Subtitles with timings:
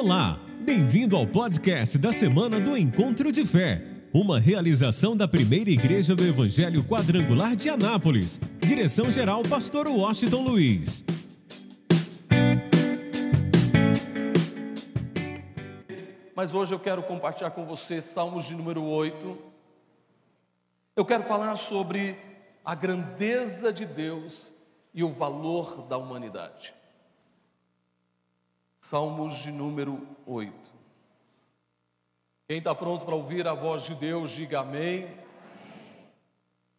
[0.00, 3.82] Olá, bem-vindo ao podcast da semana do Encontro de Fé,
[4.14, 8.38] uma realização da primeira igreja do Evangelho Quadrangular de Anápolis.
[8.60, 11.04] Direção-geral, Pastor Washington Luiz.
[16.32, 19.36] Mas hoje eu quero compartilhar com você Salmos de número 8.
[20.94, 22.16] Eu quero falar sobre
[22.64, 24.52] a grandeza de Deus
[24.94, 26.77] e o valor da humanidade.
[28.88, 30.50] Salmos de número 8.
[32.48, 35.04] Quem está pronto para ouvir a voz de Deus, diga amém.
[35.04, 35.16] amém.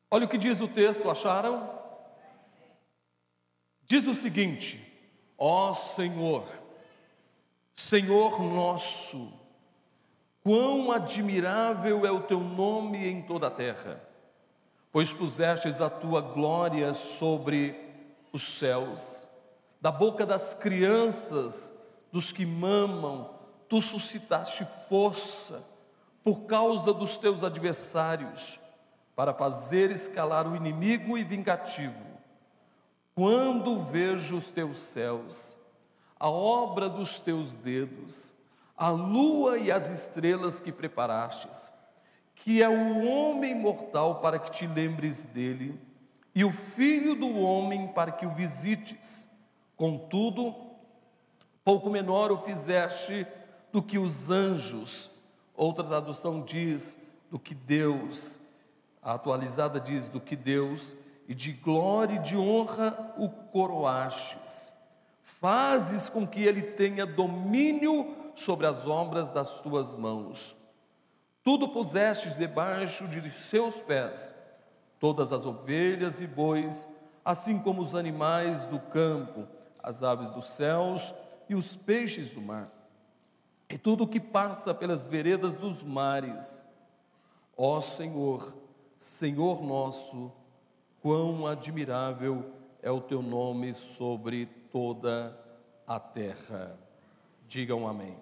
[0.09, 1.69] Olha o que diz o texto, acharam?
[3.83, 4.91] Diz o seguinte:
[5.37, 6.47] Ó Senhor,
[7.75, 9.31] Senhor nosso,
[10.41, 14.01] quão admirável é o teu nome em toda a terra,
[14.91, 17.79] pois pusestes a tua glória sobre
[18.33, 19.27] os céus,
[19.79, 21.78] da boca das crianças
[22.11, 23.29] dos que mamam,
[23.67, 25.67] tu suscitaste força
[26.23, 28.59] por causa dos teus adversários,
[29.15, 32.09] para fazer escalar o inimigo e vingativo.
[33.15, 35.57] Quando vejo os teus céus,
[36.19, 38.33] a obra dos teus dedos,
[38.77, 41.71] a lua e as estrelas que preparastes,
[42.33, 45.79] que é o homem mortal para que te lembres dele,
[46.33, 49.29] e o filho do homem para que o visites.
[49.75, 50.55] Contudo,
[51.69, 53.27] pouco menor o fizeste
[53.71, 55.11] do que os anjos.
[55.55, 56.97] Outra tradução diz
[57.29, 58.39] do que Deus,
[59.03, 60.95] a atualizada diz do que Deus,
[61.27, 64.73] e de glória e de honra o coroastes.
[65.21, 70.57] Fazes com que ele tenha domínio sobre as obras das tuas mãos.
[71.43, 74.33] Tudo pusestes debaixo de seus pés,
[74.99, 76.89] todas as ovelhas e bois,
[77.23, 79.47] assim como os animais do campo,
[79.83, 81.13] as aves dos céus
[81.49, 82.71] e os peixes do mar,
[83.67, 86.65] e tudo o que passa pelas veredas dos mares.
[87.57, 88.55] Ó Senhor,
[88.97, 90.31] Senhor nosso,
[91.01, 95.37] quão admirável é o teu nome sobre toda
[95.85, 96.79] a terra.
[97.47, 98.15] Digam amém.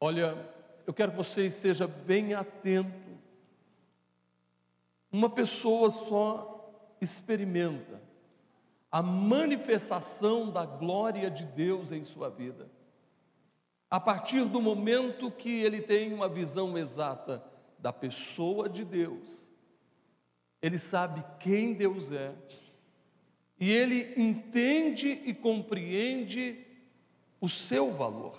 [0.00, 0.36] Olha,
[0.86, 2.90] eu quero que você esteja bem atento.
[5.10, 8.11] Uma pessoa só experimenta
[8.92, 12.70] a manifestação da glória de Deus em sua vida.
[13.90, 17.42] A partir do momento que ele tem uma visão exata
[17.78, 19.50] da pessoa de Deus,
[20.60, 22.34] ele sabe quem Deus é,
[23.58, 26.66] e ele entende e compreende
[27.40, 28.36] o seu valor.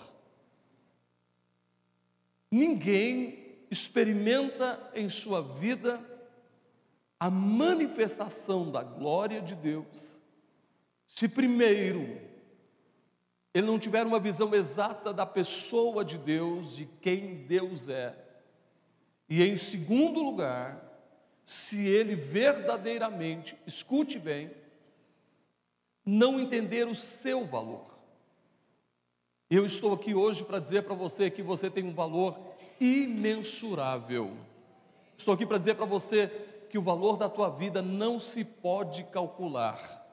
[2.48, 6.00] Ninguém experimenta em sua vida
[7.18, 10.22] a manifestação da glória de Deus
[11.14, 12.20] se primeiro
[13.52, 18.18] ele não tiver uma visão exata da pessoa de Deus, de quem Deus é,
[19.28, 20.82] e em segundo lugar,
[21.44, 24.50] se ele verdadeiramente, escute bem,
[26.04, 27.96] não entender o seu valor.
[29.48, 32.38] Eu estou aqui hoje para dizer para você que você tem um valor
[32.80, 34.36] imensurável.
[35.16, 36.26] Estou aqui para dizer para você
[36.68, 40.03] que o valor da tua vida não se pode calcular.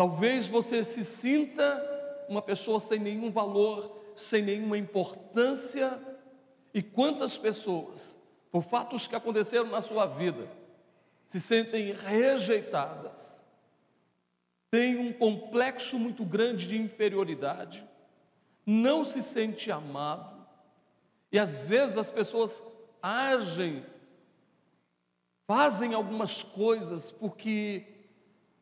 [0.00, 6.00] Talvez você se sinta uma pessoa sem nenhum valor, sem nenhuma importância.
[6.72, 8.16] E quantas pessoas,
[8.50, 10.50] por fatos que aconteceram na sua vida,
[11.26, 13.44] se sentem rejeitadas,
[14.70, 17.86] têm um complexo muito grande de inferioridade,
[18.64, 20.46] não se sente amado,
[21.30, 22.64] e às vezes as pessoas
[23.02, 23.84] agem,
[25.46, 27.89] fazem algumas coisas porque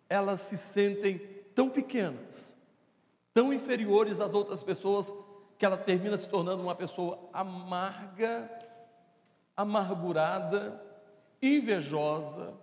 [0.08, 1.18] elas se sentem
[1.54, 2.56] tão pequenas,
[3.34, 5.12] tão inferiores às outras pessoas,
[5.58, 8.50] que ela termina se tornando uma pessoa amarga,
[9.56, 10.80] amargurada,
[11.42, 12.54] invejosa.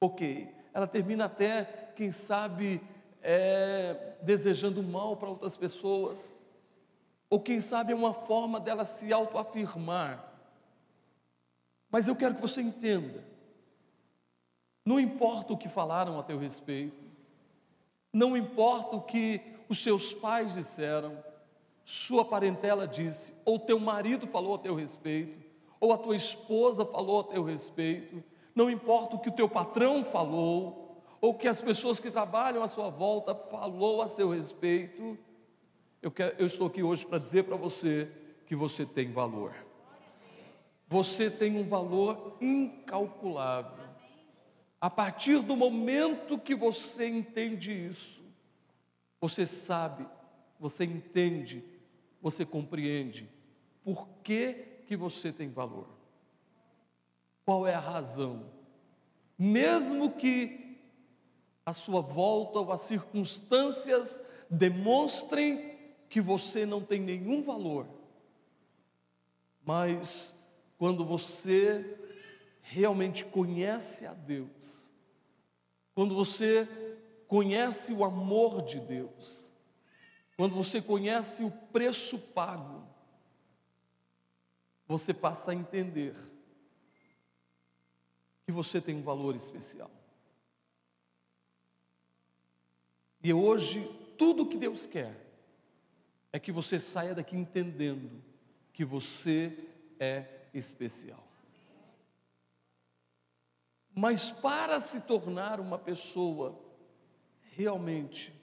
[0.00, 2.80] Ok, ela termina até, quem sabe,
[3.22, 6.36] é, desejando mal para outras pessoas,
[7.30, 10.32] ou quem sabe é uma forma dela se autoafirmar.
[11.90, 13.33] Mas eu quero que você entenda
[14.84, 17.02] não importa o que falaram a teu respeito,
[18.12, 21.16] não importa o que os seus pais disseram,
[21.84, 25.42] sua parentela disse, ou teu marido falou a teu respeito,
[25.80, 28.22] ou a tua esposa falou a teu respeito,
[28.54, 32.68] não importa o que o teu patrão falou, ou que as pessoas que trabalham à
[32.68, 35.18] sua volta falou a seu respeito,
[36.00, 38.10] eu, quero, eu estou aqui hoje para dizer para você
[38.46, 39.54] que você tem valor.
[40.86, 43.83] Você tem um valor incalculável.
[44.84, 48.22] A partir do momento que você entende isso,
[49.18, 50.06] você sabe
[50.60, 51.64] você entende,
[52.20, 53.26] você compreende
[53.82, 54.52] por que,
[54.86, 55.88] que você tem valor.
[57.46, 58.44] Qual é a razão?
[59.38, 60.78] Mesmo que
[61.64, 64.20] a sua volta ou as circunstâncias
[64.50, 65.78] demonstrem
[66.10, 67.88] que você não tem nenhum valor,
[69.64, 70.34] mas
[70.76, 72.03] quando você
[72.64, 74.90] realmente conhece a Deus,
[75.94, 76.66] quando você
[77.28, 79.52] conhece o amor de Deus,
[80.36, 82.88] quando você conhece o preço pago,
[84.88, 86.16] você passa a entender
[88.44, 89.90] que você tem um valor especial.
[93.22, 93.86] E hoje,
[94.18, 95.14] tudo que Deus quer
[96.32, 98.22] é que você saia daqui entendendo
[98.72, 99.68] que você
[100.00, 101.33] é especial.
[103.94, 106.58] Mas para se tornar uma pessoa
[107.52, 108.34] realmente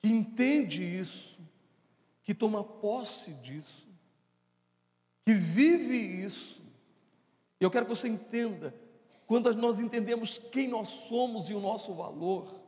[0.00, 1.38] que entende isso,
[2.24, 3.86] que toma posse disso,
[5.24, 6.62] que vive isso,
[7.60, 8.74] eu quero que você entenda,
[9.26, 12.62] quando nós entendemos quem nós somos e o nosso valor,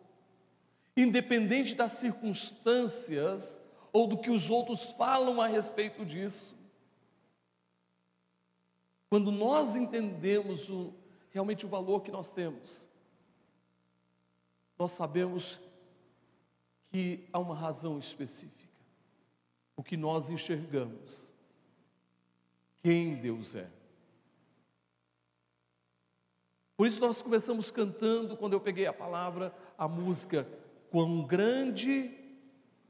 [0.97, 3.59] independente das circunstâncias
[3.93, 6.55] ou do que os outros falam a respeito disso,
[9.11, 10.95] quando nós entendemos o,
[11.31, 12.89] realmente o valor que nós temos,
[14.79, 15.59] nós sabemos
[16.91, 18.71] que há uma razão específica,
[19.77, 21.33] o que nós enxergamos,
[22.81, 23.69] quem Deus é.
[26.77, 30.49] Por isso nós começamos cantando, quando eu peguei a palavra, a música,
[30.89, 32.17] quão grande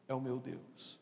[0.07, 1.01] é o meu Deus.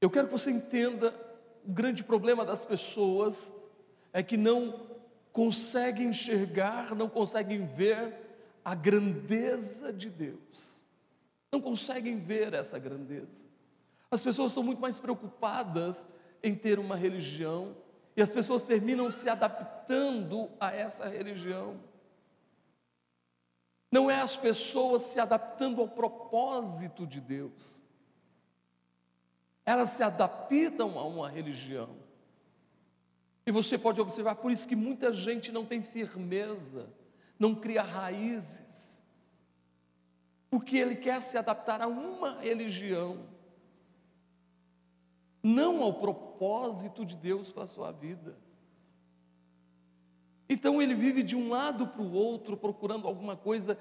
[0.00, 1.33] Eu quero que você entenda
[1.66, 3.54] o grande problema das pessoas
[4.12, 4.86] é que não
[5.32, 8.14] conseguem enxergar, não conseguem ver
[8.64, 10.84] a grandeza de Deus.
[11.50, 13.44] Não conseguem ver essa grandeza.
[14.10, 16.06] As pessoas estão muito mais preocupadas
[16.42, 17.76] em ter uma religião,
[18.16, 21.80] e as pessoas terminam se adaptando a essa religião.
[23.90, 27.82] Não é as pessoas se adaptando ao propósito de Deus.
[29.64, 31.96] Elas se adaptam a uma religião.
[33.46, 36.88] E você pode observar, por isso que muita gente não tem firmeza,
[37.38, 39.02] não cria raízes,
[40.50, 43.34] porque ele quer se adaptar a uma religião
[45.42, 48.34] não ao propósito de Deus para a sua vida.
[50.48, 53.78] Então ele vive de um lado para o outro, procurando alguma coisa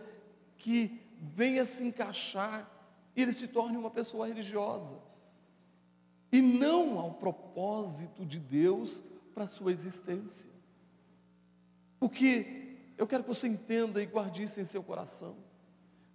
[0.58, 2.70] que venha se encaixar
[3.16, 4.98] e ele se torne uma pessoa religiosa.
[6.34, 9.02] E não ao propósito de Deus
[9.34, 10.50] para a sua existência.
[11.98, 15.38] Porque eu quero que você entenda e guarde isso em seu coração.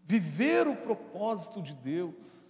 [0.04, 2.48] Viver o propósito de Deus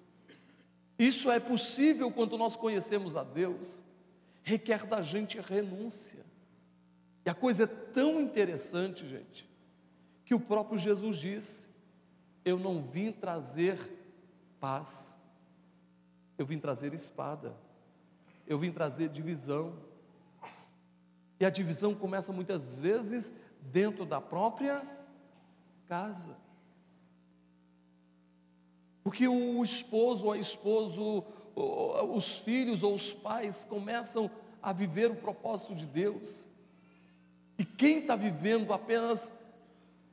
[0.98, 3.80] isso é possível quando nós conhecemos a Deus,
[4.42, 6.26] requer da gente renúncia.
[7.24, 9.48] E a coisa é tão interessante, gente,
[10.24, 11.68] que o próprio Jesus disse:
[12.44, 13.78] Eu não vim trazer
[14.58, 15.17] paz,
[16.38, 17.52] eu vim trazer espada,
[18.46, 19.74] eu vim trazer divisão.
[21.40, 24.86] E a divisão começa muitas vezes dentro da própria
[25.86, 26.36] casa.
[29.02, 31.00] Porque o esposo ou a esposa,
[32.14, 34.30] os filhos ou os pais começam
[34.62, 36.48] a viver o propósito de Deus.
[37.58, 39.32] E quem está vivendo apenas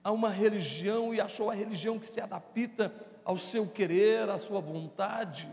[0.04, 4.60] a uma religião e achou a religião que se adapta ao seu querer, à sua
[4.60, 5.50] vontade,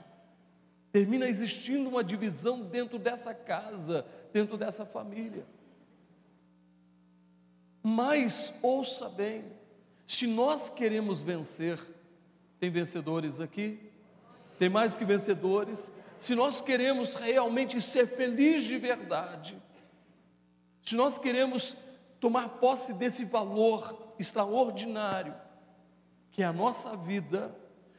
[0.93, 5.47] termina existindo uma divisão dentro dessa casa, dentro dessa família.
[7.83, 9.45] Mas ouça bem,
[10.07, 11.81] se nós queremos vencer,
[12.61, 13.91] tem vencedores aqui?
[14.59, 15.91] Tem mais que vencedores?
[16.19, 19.61] Se nós queremos realmente ser felizes de verdade,
[20.85, 21.75] se nós queremos
[22.21, 25.35] tomar posse desse valor extraordinário,
[26.31, 27.53] que é a nossa vida,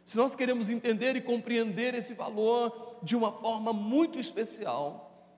[0.05, 5.31] se nós queremos entender e compreender esse valor de uma forma muito especial,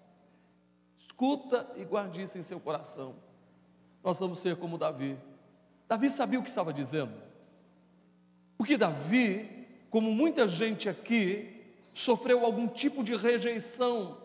[0.97, 3.15] escuta e guarde isso em seu coração.
[4.03, 5.17] Nós vamos ser como Davi.
[5.87, 7.13] Davi sabia o que estava dizendo.
[8.57, 14.17] Porque Davi, como muita gente aqui, sofreu algum tipo de rejeição.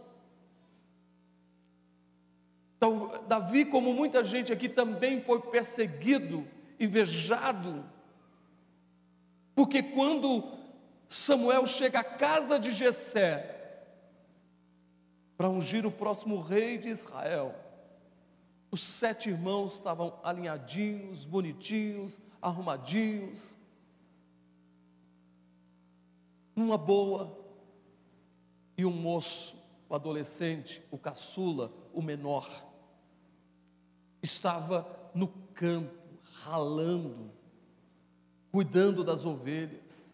[3.29, 6.47] Davi, como muita gente aqui, também foi perseguido,
[6.79, 7.85] invejado.
[9.55, 10.59] Porque quando
[11.09, 13.57] Samuel chega à casa de Jessé
[15.37, 17.55] para ungir o próximo rei de Israel,
[18.71, 23.57] os sete irmãos estavam alinhadinhos, bonitinhos, arrumadinhos,
[26.55, 27.39] numa boa,
[28.77, 29.57] e um moço,
[29.89, 32.49] o adolescente, o caçula, o menor,
[34.23, 37.31] estava no campo, ralando,
[38.51, 40.13] cuidando das ovelhas.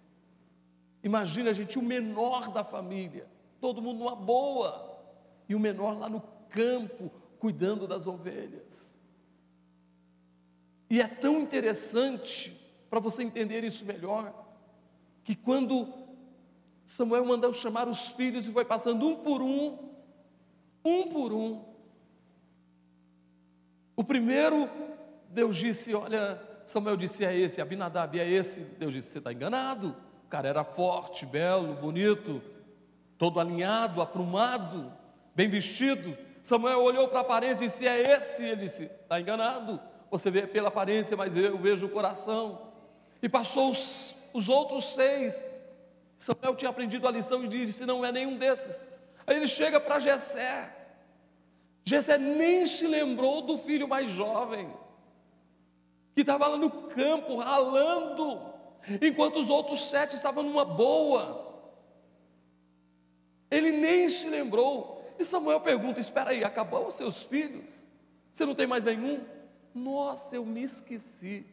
[1.02, 3.26] Imagina, gente, o menor da família,
[3.60, 4.98] todo mundo numa boa,
[5.48, 8.96] e o menor lá no campo, cuidando das ovelhas.
[10.88, 14.46] E é tão interessante, para você entender isso melhor,
[15.24, 15.92] que quando
[16.84, 19.90] Samuel mandou chamar os filhos e foi passando um por um,
[20.84, 21.64] um por um.
[23.96, 24.68] O primeiro,
[25.30, 28.60] Deus disse: Olha, Samuel disse: É esse, Abinadab é esse.
[28.60, 29.96] Deus disse: Você está enganado.
[30.26, 32.42] O cara era forte, belo, bonito,
[33.16, 34.92] todo alinhado, aprumado,
[35.34, 36.18] bem vestido.
[36.42, 38.42] Samuel olhou para a aparência e disse: É esse.
[38.42, 39.80] Ele disse: Está enganado.
[40.10, 42.72] Você vê pela aparência, mas eu vejo o coração.
[43.22, 45.44] E passou os, os outros seis.
[46.18, 48.84] Samuel tinha aprendido a lição e disse: Não é nenhum desses.
[49.26, 50.72] Aí ele chega para Jessé.
[51.84, 54.68] Jessé nem se lembrou do filho mais jovem,
[56.16, 58.40] que estava lá no campo, ralando,
[59.02, 61.44] enquanto os outros sete estavam numa boa.
[63.50, 65.14] Ele nem se lembrou.
[65.18, 67.68] E Samuel pergunta: Espera aí, acabou os seus filhos?
[68.32, 69.22] Você não tem mais nenhum?
[69.74, 71.44] Nossa, eu me esqueci.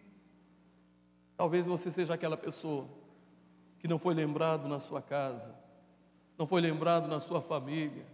[1.36, 2.88] Talvez você seja aquela pessoa
[3.80, 5.54] que não foi lembrado na sua casa,
[6.38, 8.06] não foi lembrado na sua família,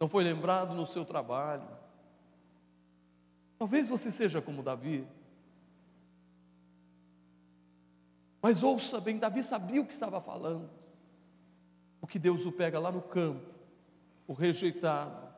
[0.00, 1.68] não foi lembrado no seu trabalho.
[3.56, 5.06] Talvez você seja como Davi.
[8.44, 10.68] Mas ouça bem, Davi sabia o que estava falando.
[11.98, 13.54] O que Deus o pega lá no campo
[14.28, 15.34] o rejeitado,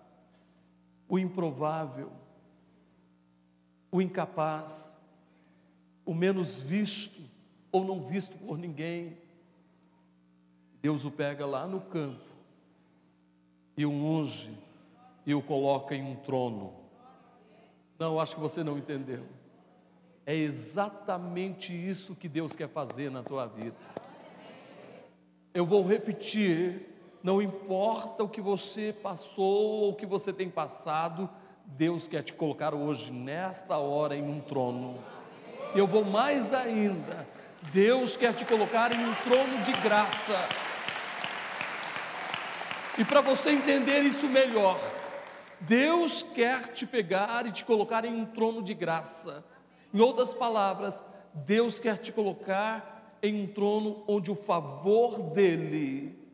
[1.08, 2.10] o improvável,
[3.92, 4.92] o incapaz,
[6.04, 7.20] o menos visto
[7.70, 9.16] ou não visto por ninguém.
[10.82, 12.26] Deus o pega lá no campo
[13.76, 14.52] e o unge
[15.25, 16.75] e o coloca em um trono.
[18.00, 19.36] Não, acho que você não entendeu.
[20.26, 23.76] É exatamente isso que Deus quer fazer na tua vida.
[25.54, 31.28] Eu vou repetir não importa o que você passou ou o que você tem passado,
[31.64, 34.97] Deus quer te colocar hoje, nesta hora, em um trono.
[35.75, 37.26] Eu vou mais ainda,
[37.73, 40.49] Deus quer te colocar em um trono de graça.
[42.97, 44.78] E para você entender isso melhor,
[45.59, 49.45] Deus quer te pegar e te colocar em um trono de graça.
[49.97, 56.26] Em outras palavras, Deus quer te colocar em um trono onde o favor dele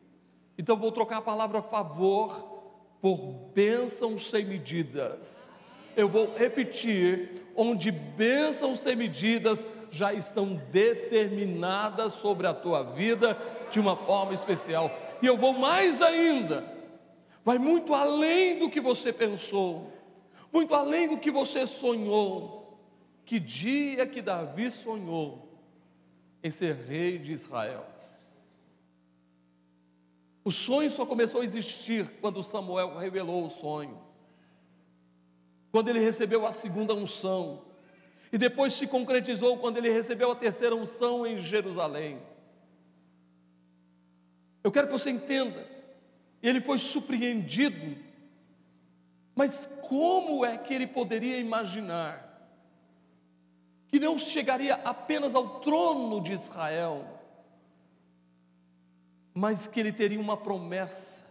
[0.62, 2.62] então vou trocar a palavra favor
[3.00, 3.18] por
[3.54, 5.50] bênçãos sem medidas.
[5.96, 13.36] Eu vou repetir, onde bênçãos sem medidas já estão determinadas sobre a tua vida
[13.70, 14.90] de uma forma especial.
[15.20, 16.64] E eu vou mais ainda,
[17.44, 19.92] vai muito além do que você pensou,
[20.52, 22.61] muito além do que você sonhou.
[23.24, 25.48] Que dia que Davi sonhou
[26.42, 27.86] em ser rei de Israel.
[30.44, 34.00] O sonho só começou a existir quando Samuel revelou o sonho.
[35.70, 37.62] Quando ele recebeu a segunda unção.
[38.32, 42.20] E depois se concretizou quando ele recebeu a terceira unção em Jerusalém.
[44.64, 45.64] Eu quero que você entenda.
[46.42, 47.96] Ele foi surpreendido.
[49.34, 52.31] Mas como é que ele poderia imaginar
[53.92, 57.06] que não chegaria apenas ao trono de Israel,
[59.34, 61.26] mas que ele teria uma promessa,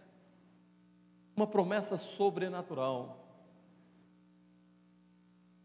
[1.34, 3.18] uma promessa sobrenatural,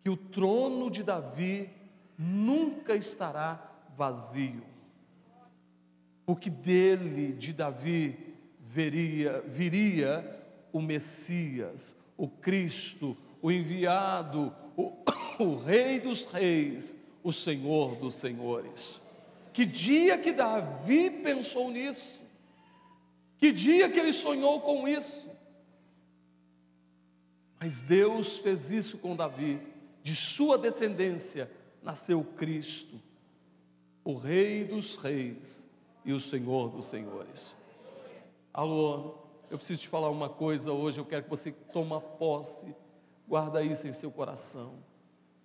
[0.04, 1.70] que o trono de Davi
[2.18, 4.64] nunca estará vazio,
[6.26, 15.04] porque dele, de Davi, viria, viria o Messias, o Cristo, o enviado, o,
[15.44, 19.00] o Rei dos Reis, o Senhor dos Senhores.
[19.54, 22.22] Que dia que Davi pensou nisso?
[23.38, 25.30] Que dia que ele sonhou com isso?
[27.60, 29.60] Mas Deus fez isso com Davi,
[30.04, 31.50] de sua descendência
[31.82, 33.02] nasceu Cristo,
[34.04, 35.66] o Rei dos Reis
[36.04, 37.56] e o Senhor dos Senhores.
[38.54, 39.16] Alô,
[39.50, 42.76] eu preciso te falar uma coisa hoje, eu quero que você tome posse,
[43.28, 44.74] guarda isso em seu coração.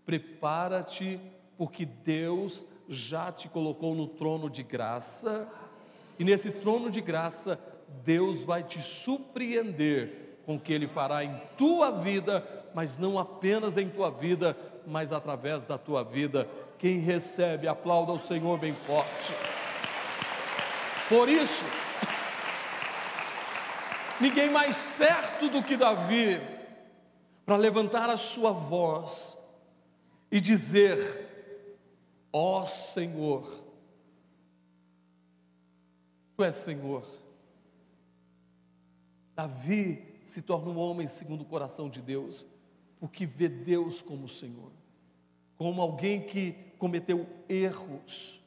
[0.05, 1.21] Prepara-te,
[1.57, 5.51] porque Deus já te colocou no trono de graça,
[6.19, 7.59] e nesse trono de graça
[8.05, 13.77] Deus vai te surpreender com o que Ele fará em tua vida, mas não apenas
[13.77, 14.57] em tua vida,
[14.87, 16.49] mas através da tua vida.
[16.79, 19.33] Quem recebe, aplauda o Senhor bem forte.
[21.09, 21.65] Por isso,
[24.21, 26.41] ninguém mais certo do que Davi
[27.45, 29.39] para levantar a sua voz
[30.33, 30.99] e dizer:
[32.33, 33.63] Ó oh, Senhor,
[36.37, 37.07] Tu és Senhor.
[39.35, 42.47] Davi se torna um homem segundo o coração de Deus,
[42.99, 44.73] porque vê Deus como Senhor,
[45.57, 48.43] como alguém que cometeu erros,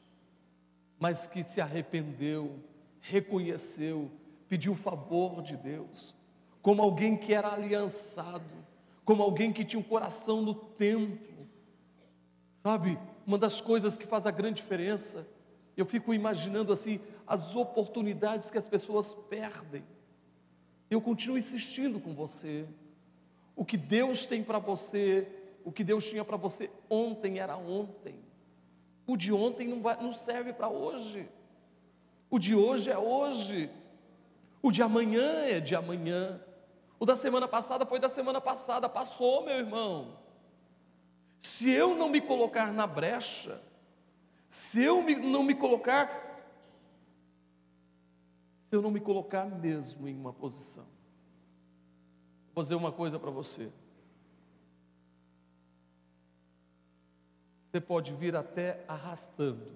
[0.98, 2.58] mas que se arrependeu,
[3.00, 4.10] reconheceu,
[4.48, 6.14] pediu o favor de Deus,
[6.60, 8.66] como alguém que era aliançado,
[9.04, 11.35] como alguém que tinha um coração no templo.
[12.66, 15.24] Sabe, uma das coisas que faz a grande diferença,
[15.76, 19.84] eu fico imaginando assim, as oportunidades que as pessoas perdem.
[20.90, 22.66] Eu continuo insistindo com você.
[23.54, 25.28] O que Deus tem para você,
[25.64, 28.16] o que Deus tinha para você ontem era ontem.
[29.06, 31.28] O de ontem não, vai, não serve para hoje.
[32.28, 33.70] O de hoje é hoje.
[34.60, 36.42] O de amanhã é de amanhã.
[36.98, 40.25] O da semana passada foi da semana passada, passou, meu irmão.
[41.46, 43.62] Se eu não me colocar na brecha,
[44.50, 46.10] se eu não me colocar,
[48.58, 50.84] se eu não me colocar mesmo em uma posição,
[52.52, 53.72] vou dizer uma coisa para você.
[57.70, 59.72] Você pode vir até arrastando,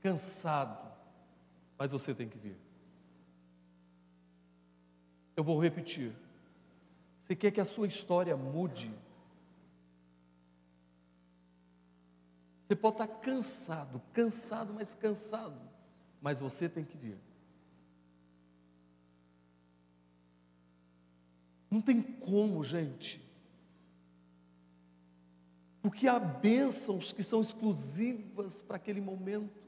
[0.00, 0.92] cansado,
[1.76, 2.56] mas você tem que vir.
[5.34, 6.27] Eu vou repetir.
[7.28, 8.90] Você quer que a sua história mude?
[12.66, 15.60] Você pode estar cansado, cansado, mas cansado,
[16.22, 17.18] mas você tem que vir.
[21.70, 23.22] Não tem como, gente.
[25.82, 29.62] Porque há bênçãos que são exclusivas para aquele momento.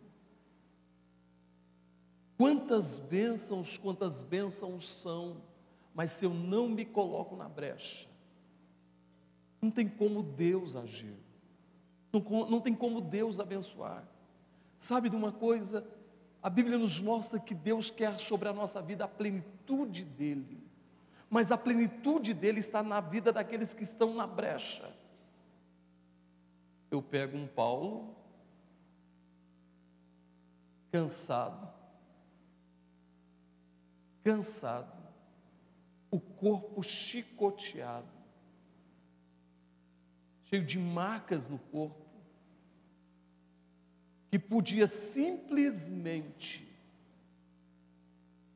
[2.39, 5.43] Quantas bênçãos, quantas bênçãos são,
[5.95, 8.09] mas se eu não me coloco na brecha,
[9.61, 11.17] não tem como Deus agir,
[12.13, 14.05] não, não tem como Deus abençoar.
[14.79, 15.87] Sabe de uma coisa?
[16.43, 20.59] A Bíblia nos mostra que Deus quer sobre a nossa vida a plenitude dEle,
[21.29, 24.91] mas a plenitude dEle está na vida daqueles que estão na brecha.
[26.91, 28.17] Eu pego um Paulo,
[30.91, 31.69] cansado,
[34.25, 35.00] cansado,
[36.11, 38.09] o corpo chicoteado,
[40.45, 42.11] cheio de marcas no corpo,
[44.31, 46.67] que podia simplesmente,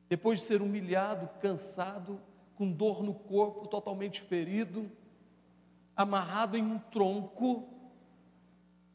[0.09, 2.19] depois de ser humilhado, cansado,
[2.55, 4.89] com dor no corpo, totalmente ferido,
[5.95, 7.67] amarrado em um tronco,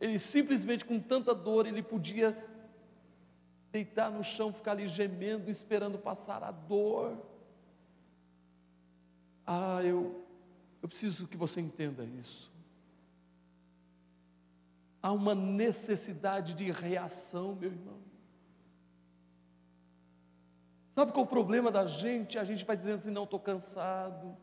[0.01, 2.37] ele simplesmente com tanta dor, ele podia
[3.70, 7.30] deitar no chão, ficar ali gemendo, esperando passar a dor.
[9.53, 10.25] Ah, eu,
[10.81, 12.53] eu preciso que você entenda isso.
[15.03, 17.99] Há uma necessidade de reação, meu irmão.
[20.91, 22.39] Sabe qual é o problema da gente?
[22.39, 24.37] A gente vai dizendo assim: não, estou cansado,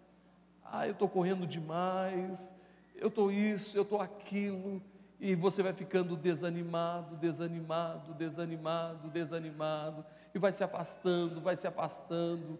[0.61, 2.53] ah, eu estou correndo demais,
[2.93, 4.81] eu estou isso, eu estou aquilo
[5.21, 12.59] e você vai ficando desanimado, desanimado, desanimado, desanimado, e vai se afastando, vai se afastando,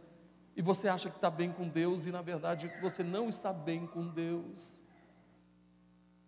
[0.58, 3.86] e você acha que está bem com Deus, e na verdade você não está bem
[3.86, 4.82] com Deus,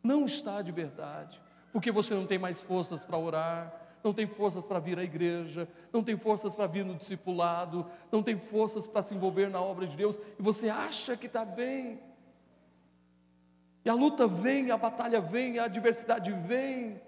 [0.04, 1.42] não está de verdade,
[1.74, 5.68] porque você não tem mais forças para orar, não tem forças para vir à igreja,
[5.92, 9.88] não tem forças para vir no discipulado, não tem forças para se envolver na obra
[9.88, 12.00] de Deus, e você acha que está bem,
[13.84, 17.02] e a luta vem, a batalha vem, a adversidade vem,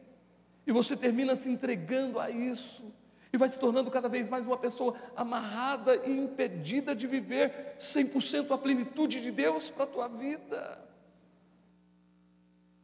[0.65, 2.91] e você termina se entregando a isso,
[3.31, 8.51] e vai se tornando cada vez mais uma pessoa amarrada e impedida de viver 100%
[8.51, 10.83] a plenitude de Deus para a tua vida.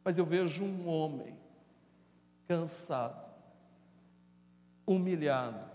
[0.02, 1.36] Mas eu vejo um homem
[2.46, 3.30] cansado,
[4.86, 5.70] humilhado,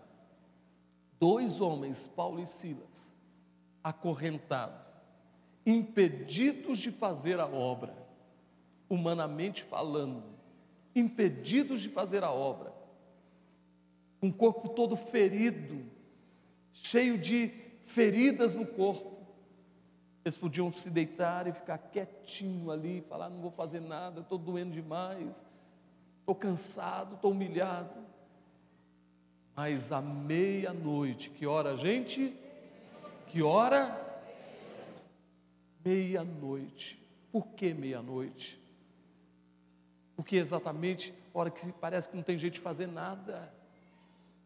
[1.19, 3.13] dois homens, Paulo e Silas,
[3.83, 4.81] acorrentados,
[5.65, 8.03] impedidos de fazer a obra
[8.89, 10.23] humanamente falando,
[10.95, 12.72] impedidos de fazer a obra,
[14.23, 15.85] um corpo todo ferido,
[16.71, 17.49] cheio de
[17.83, 19.11] feridas no corpo.
[20.23, 24.71] Eles podiam se deitar e ficar quietinho ali, falar: não vou fazer nada, estou doendo
[24.71, 25.45] demais,
[26.21, 28.01] estou cansado, estou humilhado.
[29.53, 32.33] Mas à meia-noite, que hora, gente?
[33.27, 33.99] Que hora?
[35.83, 36.97] Meia-noite.
[37.29, 38.57] Por que meia-noite?
[40.15, 43.53] Porque exatamente a hora que parece que não tem jeito de fazer nada.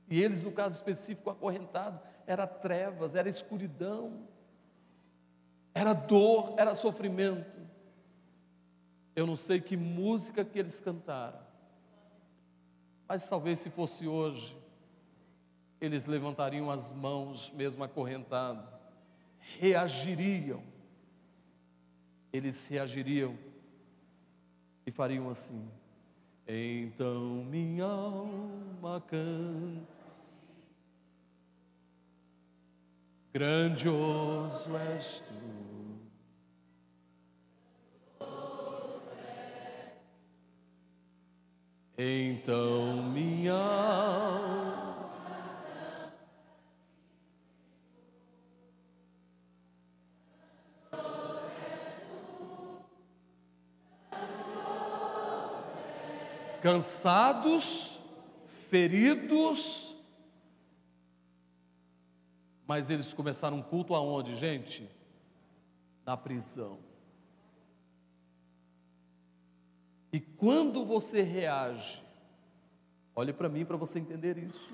[0.10, 4.28] E eles, no caso específico, acorrentado, era trevas, era escuridão,
[5.74, 7.68] era dor, era sofrimento.
[9.16, 11.40] Eu não sei que música que eles cantaram,
[13.08, 14.56] mas talvez se fosse hoje,
[15.80, 18.66] eles levantariam as mãos, mesmo acorrentados,
[19.60, 20.62] reagiriam,
[22.32, 23.38] eles reagiriam
[24.86, 25.70] e fariam assim:
[26.48, 29.97] Então minha alma canta
[33.38, 35.36] grandioso és tu.
[42.00, 44.98] Então minha alma
[56.60, 58.00] cansados,
[58.70, 59.97] feridos,
[62.68, 64.88] mas eles começaram um culto aonde, gente?
[66.06, 66.80] Na prisão.
[70.12, 72.04] E quando você reage,
[73.16, 74.74] olhe para mim para você entender isso.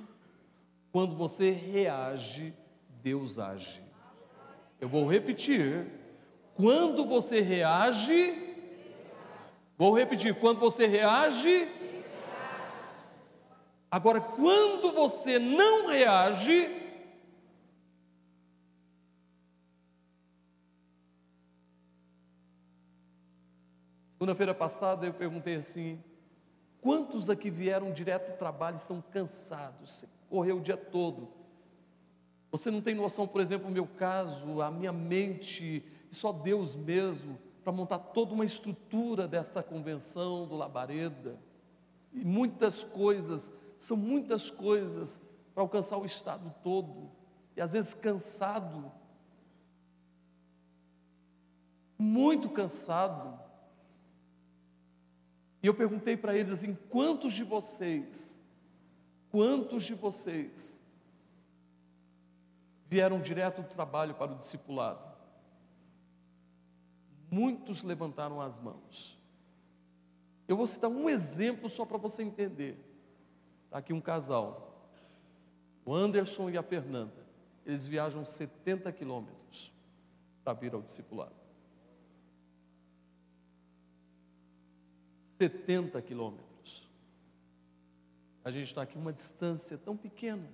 [0.91, 2.53] Quando você reage,
[3.01, 3.82] Deus age.
[4.82, 5.88] Eu vou repetir.
[6.56, 8.56] Quando você reage,
[9.77, 10.34] vou repetir.
[10.39, 11.67] Quando você reage,
[13.89, 16.83] agora quando você não reage,
[24.23, 26.01] Segunda-feira passada eu perguntei assim:
[26.79, 30.05] quantos aqui vieram direto do trabalho estão cansados?
[30.29, 31.27] Correu o dia todo.
[32.49, 37.38] Você não tem noção, por exemplo, no meu caso, a minha mente, só Deus mesmo,
[37.65, 41.38] para montar toda uma estrutura dessa convenção do Labareda.
[42.13, 45.19] E muitas coisas, são muitas coisas
[45.53, 47.12] para alcançar o estado todo.
[47.57, 48.89] E às vezes cansado,
[51.99, 53.42] muito cansado.
[55.63, 58.41] E eu perguntei para eles assim: quantos de vocês,
[59.32, 60.78] quantos de vocês
[62.89, 65.13] vieram direto do trabalho para o discipulado?
[67.32, 69.17] Muitos levantaram as mãos.
[70.45, 72.78] Eu vou citar um exemplo só para você entender.
[73.65, 74.86] Está aqui um casal,
[75.86, 77.26] o Anderson e a Fernanda.
[77.65, 79.73] Eles viajam 70 quilômetros
[80.43, 81.42] para vir ao discipulado.
[85.38, 86.88] 70 quilômetros.
[88.43, 90.48] A gente está aqui uma distância tão pequena.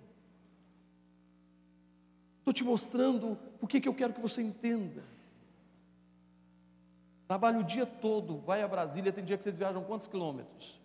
[2.39, 5.03] Estou te mostrando o que, que eu quero que você entenda.
[7.27, 10.79] Trabalha o dia todo, vai a Brasília, tem dia que vocês viajam quantos quilômetros?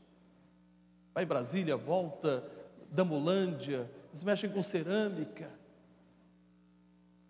[1.15, 2.45] Vai em Brasília, volta,
[2.91, 5.51] Damolândia, eles mexem com cerâmica.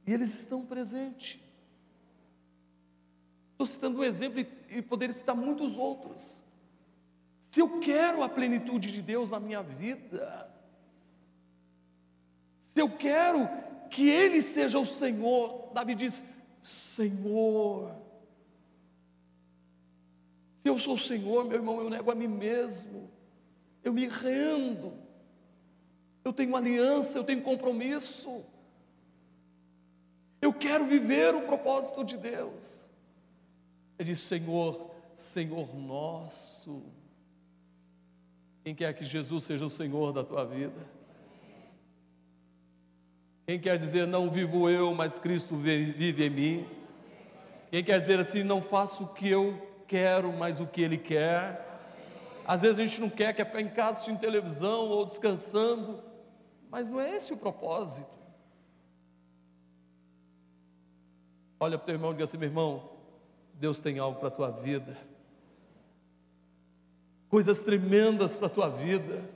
[0.07, 1.41] E eles estão presentes.
[3.53, 6.44] Estou citando um exemplo e, e poderia citar muitos outros.
[7.55, 10.51] Se eu quero a plenitude de Deus na minha vida,
[12.65, 13.49] se eu quero
[13.89, 16.25] que Ele seja o Senhor, Davi diz:
[16.61, 17.95] Senhor,
[20.63, 23.09] se eu sou o Senhor, meu irmão, eu nego a mim mesmo,
[23.85, 24.93] eu me rendo,
[26.25, 28.45] eu tenho aliança, eu tenho compromisso,
[30.43, 32.91] eu quero viver o propósito de Deus.
[33.97, 36.83] Ele diz: Senhor, Senhor nosso,
[38.65, 40.89] quem quer que Jesus seja o Senhor da tua vida?
[43.47, 46.67] Quem quer dizer, não vivo eu, mas Cristo vive em mim?
[47.71, 51.63] Quem quer dizer assim, não faço o que eu quero, mas o que Ele quer?
[52.47, 56.03] Às vezes a gente não quer, quer ficar em casa assistindo televisão ou descansando,
[56.71, 58.19] mas não é esse o propósito.
[61.61, 62.91] Olha para o teu irmão e diga assim: meu irmão,
[63.53, 64.97] Deus tem algo para a tua vida
[67.35, 69.29] coisas tremendas para a tua vida.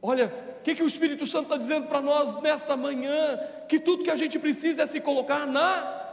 [0.00, 3.36] Olha, o que, que o Espírito Santo está dizendo para nós nesta manhã?
[3.68, 6.04] Que tudo que a gente precisa é se colocar na,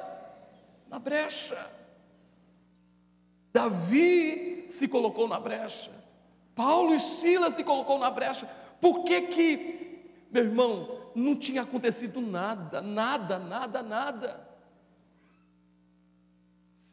[0.89, 1.67] na brecha.
[3.53, 5.91] Davi se colocou na brecha.
[6.55, 8.49] Paulo e Silas se colocou na brecha.
[8.81, 14.49] Por que que, meu irmão, não tinha acontecido nada, nada, nada, nada?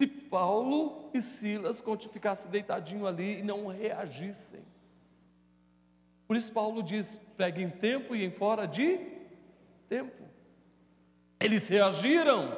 [0.00, 4.60] Se Paulo e Silas ficassem deitadinho ali e não reagissem.
[6.26, 8.98] Por isso Paulo diz: pegue em tempo e em fora de
[9.90, 10.24] tempo.
[11.38, 12.56] Eles reagiram,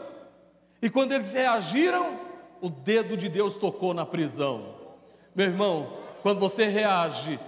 [0.81, 2.17] e quando eles reagiram,
[2.61, 4.77] o dedo de Deus tocou na prisão.
[5.35, 7.41] Meu irmão, quando você reage,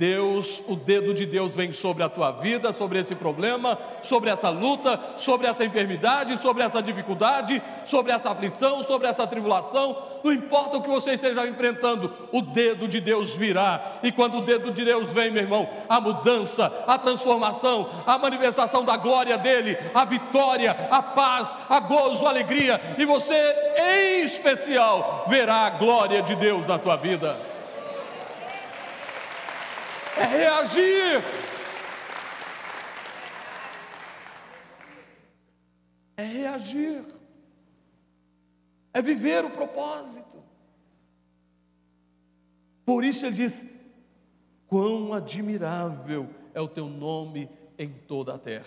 [0.00, 4.48] Deus, o dedo de Deus vem sobre a tua vida, sobre esse problema, sobre essa
[4.48, 9.94] luta, sobre essa enfermidade, sobre essa dificuldade, sobre essa aflição, sobre essa tribulação.
[10.24, 13.98] Não importa o que você esteja enfrentando, o dedo de Deus virá.
[14.02, 18.82] E quando o dedo de Deus vem, meu irmão, a mudança, a transformação, a manifestação
[18.82, 23.36] da glória dele, a vitória, a paz, a gozo, a alegria, e você,
[23.76, 27.49] em especial, verá a glória de Deus na tua vida
[30.20, 31.22] é reagir.
[36.16, 37.04] É reagir.
[38.92, 40.42] É viver o propósito.
[42.84, 43.66] Por isso ele diz:
[44.66, 48.66] Quão admirável é o teu nome em toda a terra.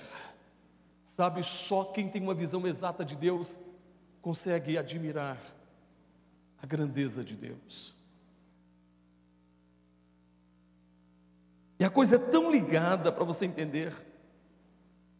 [1.06, 3.60] Sabe, só quem tem uma visão exata de Deus
[4.22, 5.40] consegue admirar
[6.60, 7.93] a grandeza de Deus.
[11.84, 13.94] E a coisa é tão ligada para você entender.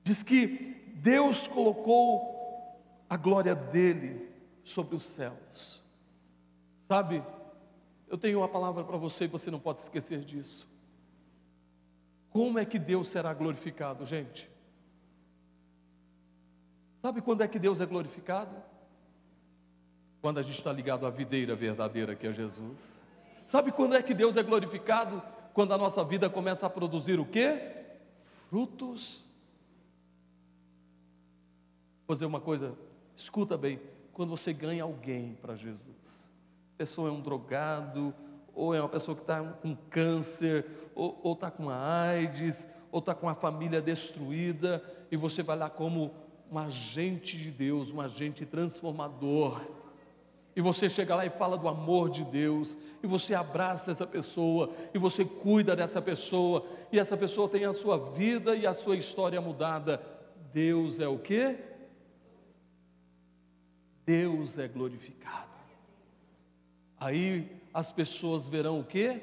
[0.02, 4.32] Diz que Deus colocou a glória dele
[4.64, 5.84] sobre os céus.
[6.88, 7.22] Sabe,
[8.08, 10.66] eu tenho uma palavra para você e você não pode esquecer disso.
[12.30, 14.50] Como é que Deus será glorificado, gente?
[17.02, 18.56] Sabe quando é que Deus é glorificado?
[20.22, 23.04] Quando a gente está ligado à videira verdadeira que é Jesus.
[23.46, 25.22] Sabe quando é que Deus é glorificado?
[25.54, 27.72] Quando a nossa vida começa a produzir o quê?
[28.50, 29.24] Frutos.
[32.08, 32.78] Vou dizer uma coisa,
[33.16, 33.80] escuta bem,
[34.12, 36.30] quando você ganha alguém para Jesus,
[36.76, 38.14] a pessoa é um drogado,
[38.54, 43.16] ou é uma pessoa que está com câncer, ou está com a AIDS, ou está
[43.16, 46.14] com a família destruída, e você vai lá como
[46.52, 49.62] um agente de Deus, um agente transformador
[50.56, 54.72] e você chega lá e fala do amor de Deus, e você abraça essa pessoa,
[54.94, 58.96] e você cuida dessa pessoa, e essa pessoa tem a sua vida e a sua
[58.96, 60.02] história mudada.
[60.54, 61.58] Deus é o que?
[64.06, 65.50] Deus é glorificado.
[67.00, 69.22] Aí as pessoas verão o que?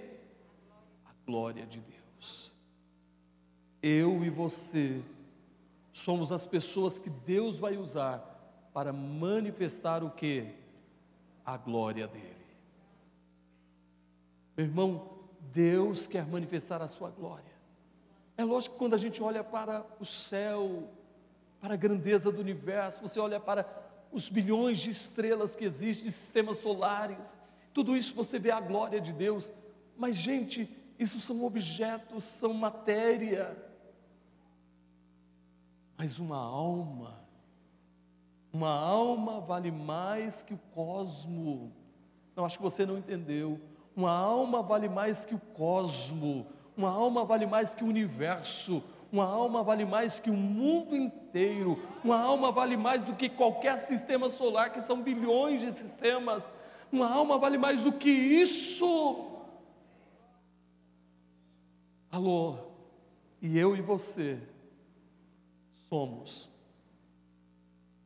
[1.05, 2.53] A glória de Deus.
[3.83, 5.01] Eu e você
[5.93, 10.47] somos as pessoas que Deus vai usar para manifestar o que?
[11.55, 12.37] A glória dele.
[14.57, 15.09] Meu irmão,
[15.53, 17.51] Deus quer manifestar a sua glória.
[18.37, 20.89] É lógico que quando a gente olha para o céu,
[21.61, 23.67] para a grandeza do universo, você olha para
[24.13, 27.37] os bilhões de estrelas que existem, sistemas solares,
[27.73, 29.53] tudo isso você vê a glória de Deus.
[29.97, 33.57] Mas, gente, isso são objetos, são matéria.
[35.97, 37.21] Mas uma alma
[38.53, 41.73] uma alma vale mais que o cosmo.
[42.35, 43.61] Não, acho que você não entendeu.
[43.95, 46.47] Uma alma vale mais que o cosmo.
[46.77, 48.83] Uma alma vale mais que o universo.
[49.13, 51.81] Uma alma vale mais que o mundo inteiro.
[52.03, 56.51] Uma alma vale mais do que qualquer sistema solar, que são bilhões de sistemas.
[56.91, 59.27] Uma alma vale mais do que isso.
[62.11, 62.57] Alô,
[63.41, 64.41] e eu e você
[65.89, 66.51] somos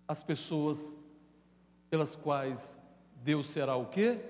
[0.07, 0.97] as pessoas
[1.88, 2.79] pelas quais
[3.23, 4.21] Deus será o quê?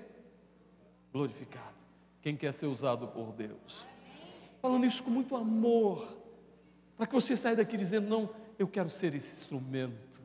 [1.11, 1.75] Glorificado.
[2.21, 3.85] Quem quer ser usado por Deus.
[4.61, 6.05] Falando isso com muito amor,
[6.97, 10.21] para que você saia daqui dizendo: não, eu quero ser esse instrumento,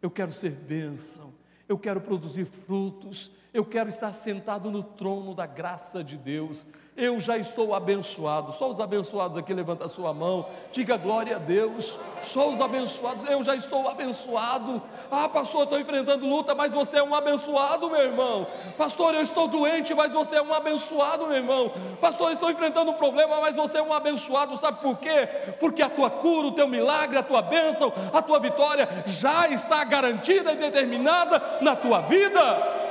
[0.00, 1.32] eu quero ser bênção,
[1.68, 7.18] eu quero produzir frutos, eu quero estar sentado no trono da graça de Deus, eu
[7.18, 8.52] já estou abençoado.
[8.52, 11.98] Só os abençoados aqui levanta a sua mão, diga glória a Deus.
[12.22, 14.82] Só os abençoados, eu já estou abençoado.
[15.10, 18.46] Ah, pastor, estou enfrentando luta, mas você é um abençoado, meu irmão.
[18.76, 21.72] Pastor, eu estou doente, mas você é um abençoado, meu irmão.
[22.00, 24.58] Pastor, eu estou enfrentando um problema, mas você é um abençoado.
[24.58, 25.26] Sabe por quê?
[25.58, 29.82] Porque a tua cura, o teu milagre, a tua bênção, a tua vitória já está
[29.84, 32.89] garantida e determinada na tua vida.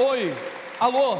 [0.00, 0.32] Oi,
[0.80, 1.16] alô,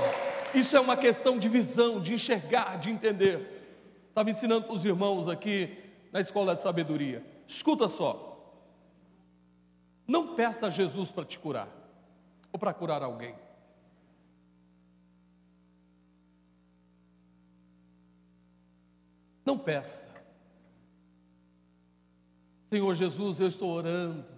[0.55, 4.07] isso é uma questão de visão, de enxergar, de entender.
[4.09, 5.77] Estava ensinando para os irmãos aqui
[6.11, 7.23] na escola de sabedoria.
[7.47, 8.27] Escuta só.
[10.07, 11.69] Não peça a Jesus para te curar,
[12.51, 13.35] ou para curar alguém.
[19.45, 20.09] Não peça.
[22.71, 24.33] Senhor Jesus, eu estou orando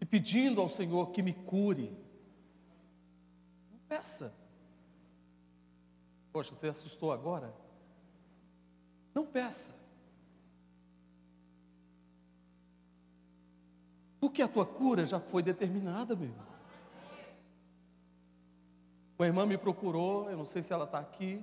[0.00, 2.03] e pedindo ao Senhor que me cure.
[3.88, 4.34] Peça.
[6.32, 7.54] Poxa, você assustou agora?
[9.14, 9.74] Não peça.
[14.18, 16.46] Porque a tua cura já foi determinada, meu irmão.
[19.18, 21.42] Uma irmã me procurou, eu não sei se ela está aqui.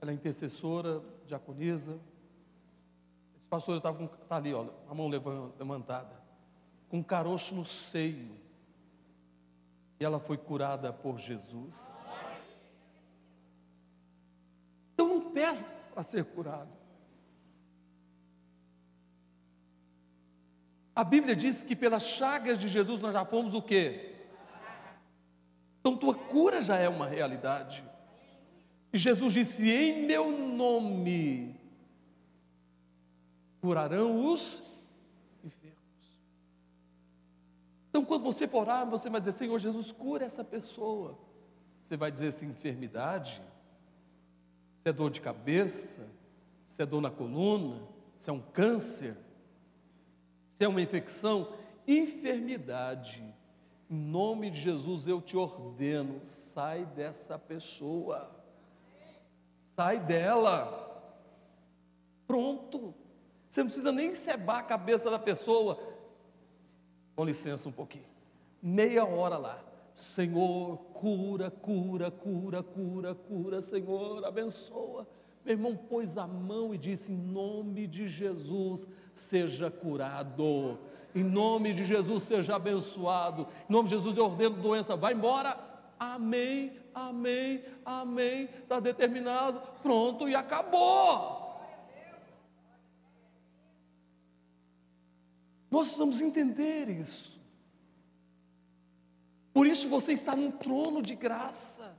[0.00, 2.00] Ela é intercessora, diaconisa.
[3.36, 6.20] Esse pastor estava tá ali, olha, a mão levantada,
[6.88, 8.41] com um caroço no seio.
[10.02, 12.04] E ela foi curada por Jesus.
[14.92, 16.72] Então não peça para ser curado.
[20.92, 24.16] A Bíblia diz que pelas chagas de Jesus nós já fomos o quê?
[25.78, 27.84] Então tua cura já é uma realidade.
[28.92, 31.60] E Jesus disse: Em meu nome
[33.60, 34.60] curarão os
[37.92, 41.18] Então, quando você for orar, você vai dizer: Senhor Jesus, cura essa pessoa.
[41.78, 43.42] Você vai dizer se enfermidade,
[44.80, 46.10] se é dor de cabeça,
[46.66, 47.82] se é dor na coluna,
[48.16, 49.14] se é um câncer,
[50.54, 51.52] se é uma infecção,
[51.86, 53.22] enfermidade.
[53.90, 58.34] Em nome de Jesus eu te ordeno, sai dessa pessoa.
[59.76, 60.88] Sai dela.
[62.26, 62.94] Pronto.
[63.50, 65.91] Você não precisa nem cebar a cabeça da pessoa.
[67.14, 68.06] Com licença um pouquinho.
[68.62, 69.58] Meia hora lá.
[69.94, 75.06] Senhor, cura, cura, cura, cura, cura, Senhor, abençoa.
[75.44, 80.78] Meu irmão pôs a mão e disse: Em nome de Jesus, seja curado.
[81.14, 83.46] Em nome de Jesus, seja abençoado.
[83.68, 85.58] Em nome de Jesus, eu ordeno doença, vai embora.
[85.98, 88.44] Amém, amém, amém.
[88.44, 91.41] Está determinado, pronto e acabou.
[95.82, 97.36] Nós precisamos entender isso.
[99.52, 101.92] Por isso você está num trono de graça,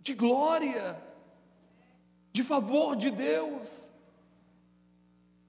[0.00, 1.02] de glória,
[2.34, 3.90] de favor de Deus.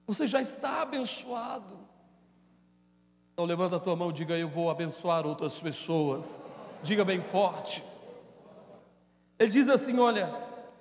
[0.06, 1.78] Você já está abençoado.
[3.34, 6.40] Então levanta a tua mão e diga: Eu vou abençoar outras pessoas.
[6.82, 7.82] Diga bem forte.
[9.38, 10.34] Ele diz assim: Olha,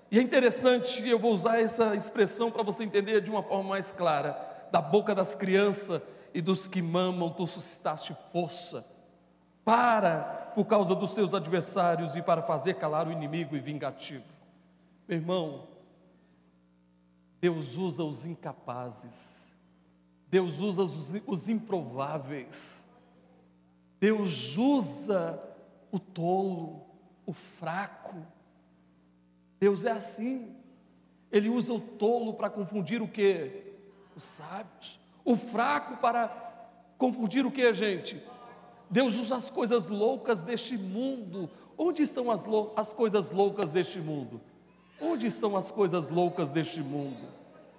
[0.10, 3.92] e é interessante, eu vou usar essa expressão para você entender de uma forma mais
[3.92, 4.48] clara.
[4.72, 6.02] Da boca das crianças
[6.34, 8.86] e dos que mamam, tu suscitaste força
[9.64, 14.26] para, por causa dos seus adversários e para fazer calar o inimigo e vingativo.
[15.08, 15.68] Meu irmão,
[17.40, 19.54] Deus usa os incapazes,
[20.28, 22.86] Deus usa os, os improváveis,
[24.00, 25.42] Deus usa
[25.92, 26.86] o tolo,
[27.26, 28.16] o fraco,
[29.60, 30.56] Deus é assim.
[31.32, 33.74] Ele usa o tolo para confundir o que?
[34.16, 35.00] Os sábios.
[35.24, 36.28] O fraco para
[36.98, 38.22] confundir o que, gente?
[38.90, 41.50] Deus usa as coisas loucas deste mundo.
[41.78, 42.44] Onde estão as,
[42.76, 44.42] as coisas loucas deste mundo?
[45.00, 47.28] Onde são as coisas loucas deste mundo?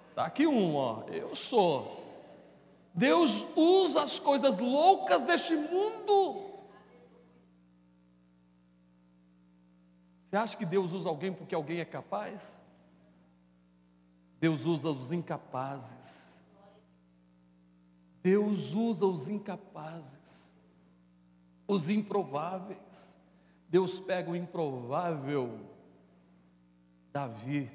[0.09, 1.03] Está aqui um, ó.
[1.07, 1.99] Eu sou.
[2.93, 6.51] Deus usa as coisas loucas deste mundo
[10.31, 12.61] Você acha que Deus usa alguém porque alguém é capaz?
[14.39, 16.30] Deus usa os incapazes.
[18.21, 20.55] Deus usa os incapazes,
[21.67, 23.17] os improváveis.
[23.67, 25.59] Deus pega o improvável
[27.11, 27.71] Davi.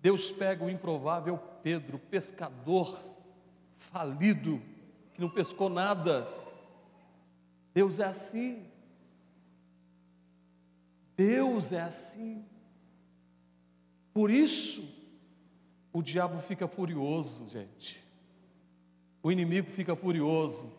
[0.00, 2.98] Deus pega o improvável Pedro, pescador
[3.76, 4.62] falido,
[5.12, 6.28] que não pescou nada.
[7.74, 8.64] Deus é assim.
[11.16, 12.44] Deus é assim.
[14.12, 14.82] Por isso,
[15.92, 18.07] o diabo fica furioso, gente.
[19.22, 20.72] O inimigo fica furioso,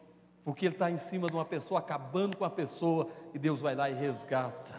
[0.43, 3.75] porque ele está em cima de uma pessoa, acabando com a pessoa, e Deus vai
[3.75, 4.75] lá e resgata.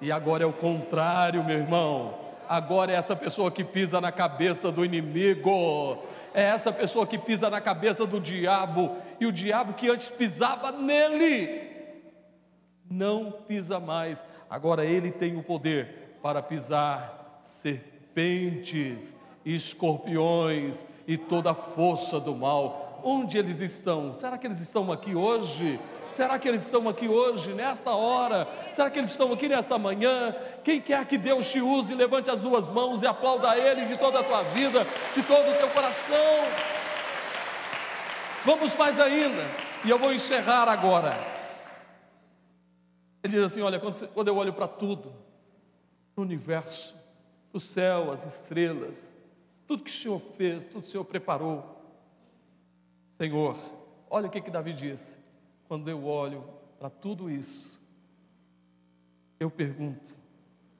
[0.00, 2.18] E agora é o contrário, meu irmão.
[2.48, 5.98] Agora é essa pessoa que pisa na cabeça do inimigo,
[6.34, 10.70] é essa pessoa que pisa na cabeça do diabo, e o diabo que antes pisava
[10.70, 11.72] nele,
[12.90, 14.26] não pisa mais.
[14.50, 22.83] Agora ele tem o poder para pisar serpentes, escorpiões e toda a força do mal.
[23.06, 24.14] Onde eles estão?
[24.14, 25.78] Será que eles estão aqui hoje?
[26.10, 28.48] Será que eles estão aqui hoje, nesta hora?
[28.72, 30.34] Será que eles estão aqui nesta manhã?
[30.64, 33.98] Quem quer que Deus te use, levante as duas mãos e aplauda a Ele de
[33.98, 36.16] toda a tua vida, de todo o teu coração.
[38.42, 39.44] Vamos mais ainda,
[39.84, 41.14] e eu vou encerrar agora.
[43.22, 45.12] Ele diz assim: Olha, quando, eu olho para tudo,
[46.16, 46.94] no universo,
[47.52, 49.14] o céu, as estrelas,
[49.66, 51.73] tudo que o Senhor fez, tudo que o Senhor preparou,
[53.16, 53.56] Senhor,
[54.10, 55.16] olha o que, que Davi disse.
[55.68, 56.44] Quando eu olho
[56.80, 57.80] para tudo isso,
[59.38, 60.16] eu pergunto: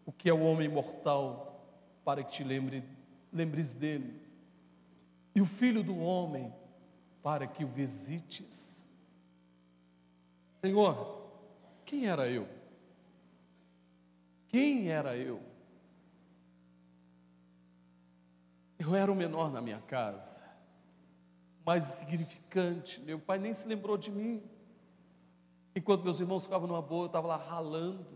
[0.05, 1.65] o que é o homem mortal
[2.05, 2.83] para que te lembre,
[3.33, 4.21] lembres dele?
[5.33, 6.53] E o filho do homem
[7.23, 8.89] para que o visites?
[10.61, 11.31] Senhor,
[11.85, 12.49] quem era eu?
[14.49, 15.41] Quem era eu?
[18.77, 20.44] Eu era o menor na minha casa,
[21.65, 23.01] mais insignificante.
[23.01, 24.43] Meu pai nem se lembrou de mim.
[25.75, 28.07] Enquanto meus irmãos ficavam numa boa, eu estava lá ralando.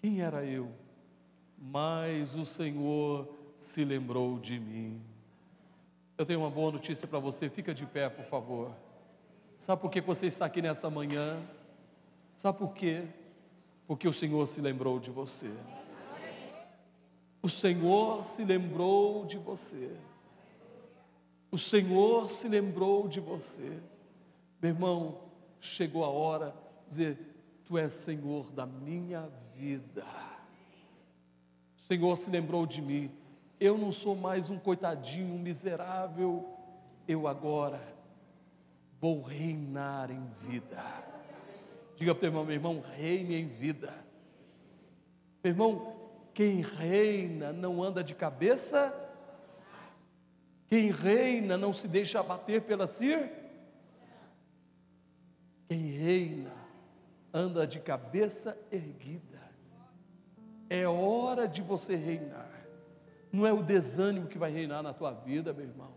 [0.00, 0.70] Quem era eu?
[1.58, 5.00] Mas o Senhor se lembrou de mim.
[6.16, 8.74] Eu tenho uma boa notícia para você, fica de pé, por favor.
[9.58, 11.40] Sabe por que você está aqui nesta manhã?
[12.36, 13.06] Sabe por quê?
[13.86, 15.52] Porque o Senhor se lembrou de você.
[17.40, 19.96] O Senhor se lembrou de você.
[21.52, 23.78] O Senhor se lembrou de você.
[24.60, 25.20] Meu irmão,
[25.60, 27.18] chegou a hora de dizer:
[27.66, 30.06] Tu és Senhor da minha vida.
[31.76, 33.10] O Senhor se lembrou de mim.
[33.60, 36.48] Eu não sou mais um coitadinho, um miserável.
[37.06, 37.82] Eu agora
[38.98, 40.82] vou reinar em vida.
[41.96, 43.92] Diga para o irmão, meu irmão, reine em vida.
[45.44, 45.96] Meu irmão,
[46.32, 49.01] quem reina não anda de cabeça.
[50.72, 53.30] Quem reina não se deixa abater pela cir.
[55.68, 56.50] Quem reina
[57.30, 59.42] anda de cabeça erguida.
[60.70, 62.50] É hora de você reinar.
[63.30, 65.92] Não é o desânimo que vai reinar na tua vida, meu irmão.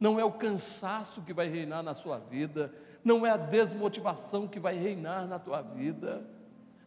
[0.00, 2.72] Não é o cansaço que vai reinar na sua vida.
[3.04, 6.26] Não é a desmotivação que vai reinar na tua vida.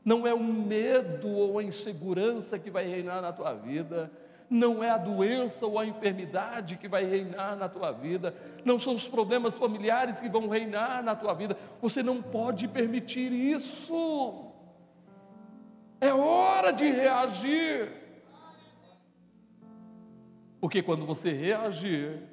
[0.04, 4.12] Não é o medo ou a insegurança que vai reinar na tua vida
[4.50, 8.34] não é a doença ou a enfermidade que vai reinar na tua vida,
[8.66, 11.56] não são os problemas familiares que vão reinar na tua vida.
[11.82, 14.52] Você não pode permitir isso.
[16.02, 17.92] É hora de reagir.
[20.60, 22.24] Porque quando você reagir,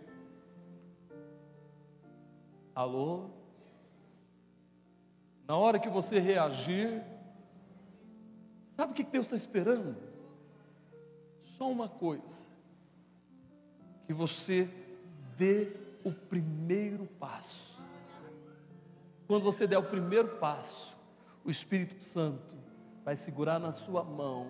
[2.75, 3.31] alô?
[5.47, 7.03] Na hora que você reagir,
[8.75, 10.16] sabe o que Deus está esperando?
[11.57, 12.47] Só uma coisa:
[14.07, 14.69] que você
[15.39, 15.69] dê
[16.05, 17.75] o primeiro passo.
[19.27, 20.97] Quando você der o primeiro passo,
[21.45, 22.57] o Espírito Santo
[23.05, 24.49] vai segurar na sua mão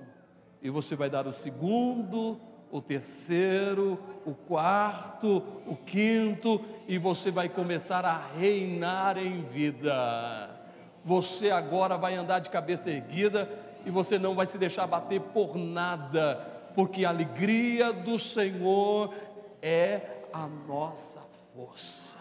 [0.61, 2.39] e você vai dar o segundo,
[2.71, 10.51] o terceiro, o quarto, o quinto, e você vai começar a reinar em vida.
[11.05, 13.49] Você agora vai andar de cabeça erguida
[13.87, 19.15] e você não vai se deixar bater por nada, porque a alegria do Senhor
[19.63, 21.21] é a nossa
[21.55, 22.19] força.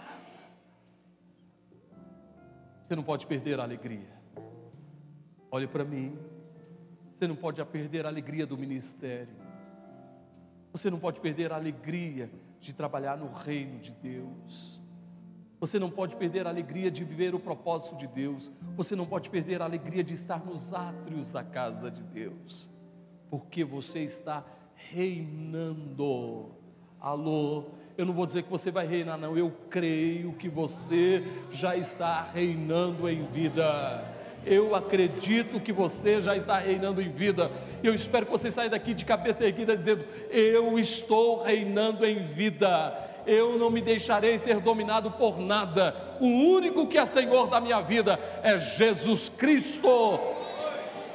[2.87, 4.15] Você não pode perder a alegria.
[5.51, 6.17] Olhe para mim.
[7.11, 9.35] Você não pode perder a alegria do ministério.
[10.71, 12.31] Você não pode perder a alegria
[12.61, 14.79] de trabalhar no reino de Deus.
[15.59, 18.49] Você não pode perder a alegria de viver o propósito de Deus.
[18.77, 22.73] Você não pode perder a alegria de estar nos átrios da casa de Deus.
[23.29, 24.43] Porque você está
[24.91, 26.51] reinando.
[26.99, 27.65] Alô,
[27.97, 29.37] eu não vou dizer que você vai reinar, não.
[29.37, 34.13] Eu creio que você já está reinando em vida.
[34.45, 37.51] Eu acredito que você já está reinando em vida.
[37.81, 43.01] Eu espero que você saia daqui de cabeça erguida dizendo: Eu estou reinando em vida.
[43.25, 46.17] Eu não me deixarei ser dominado por nada.
[46.19, 49.89] O único que é Senhor da minha vida é Jesus Cristo.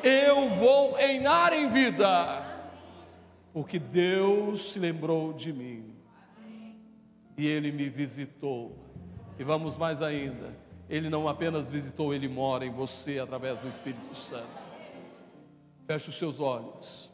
[0.03, 2.43] Eu vou reinar em vida,
[3.53, 5.95] porque Deus se lembrou de mim
[7.37, 8.77] e Ele me visitou.
[9.39, 14.13] E vamos mais ainda ele não apenas visitou, ele mora em você através do Espírito
[14.13, 14.69] Santo.
[15.87, 17.09] Feche os seus olhos.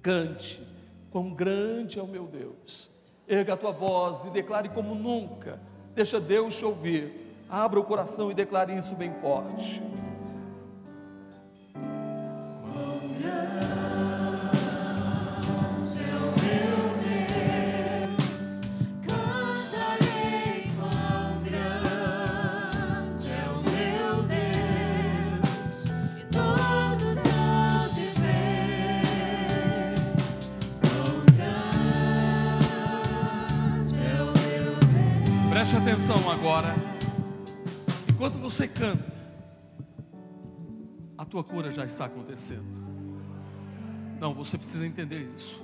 [0.00, 0.66] Cante,
[1.10, 2.88] quão grande é o meu Deus.
[3.28, 5.60] Erga a tua voz e declare como nunca.
[5.94, 7.12] Deixa Deus te ouvir.
[7.50, 9.82] Abra o coração e declare isso bem forte.
[36.00, 36.74] Atenção agora.
[38.08, 39.14] Enquanto você canta,
[41.18, 42.64] a tua cura já está acontecendo.
[44.18, 45.62] Não, você precisa entender isso.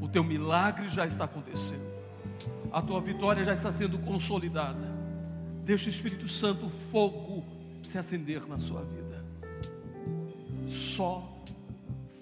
[0.00, 1.92] O teu milagre já está acontecendo.
[2.72, 4.94] A tua vitória já está sendo consolidada.
[5.64, 7.44] Deixa o Espírito Santo, o fogo,
[7.82, 9.24] se acender na sua vida.
[10.68, 11.42] Só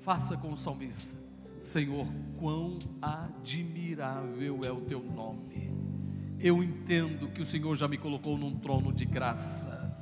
[0.03, 1.15] faça com o salmista:
[1.61, 2.07] Senhor,
[2.39, 5.82] quão admirável é o teu nome
[6.43, 9.97] eu entendo que o Senhor já me colocou num trono de graça.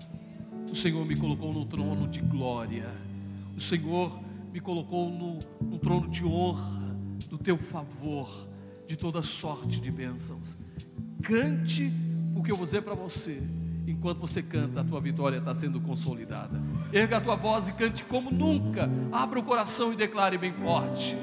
[0.72, 2.88] O Senhor me colocou no trono de glória.
[3.54, 4.18] O Senhor
[4.50, 6.96] me colocou no trono de honra,
[7.28, 8.48] do teu favor,
[8.86, 10.56] de toda sorte de bênçãos.
[11.22, 11.92] Cante
[12.34, 13.42] o que eu vou dizer para você.
[13.86, 16.60] Enquanto você canta, a tua vitória está sendo consolidada.
[16.92, 18.88] Erga a tua voz e cante como nunca.
[19.12, 21.14] Abra o coração e declare bem forte.